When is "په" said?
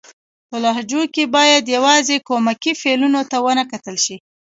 0.49-0.57